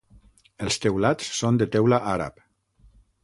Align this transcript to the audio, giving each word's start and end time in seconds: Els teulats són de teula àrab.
Els 0.67 0.77
teulats 0.85 1.29
són 1.41 1.61
de 1.63 1.67
teula 1.77 1.99
àrab. 2.17 2.43